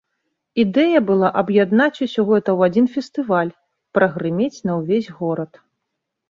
Ідэя 0.61 0.99
была 1.09 1.27
аб'яднаць 1.41 2.01
усё 2.05 2.21
гэта 2.29 2.49
ў 2.57 2.71
адзін 2.71 2.85
фестываль, 2.95 3.53
прагрымець 3.99 4.59
на 4.71 4.81
ўвесь 4.81 5.13
горад. 5.21 5.63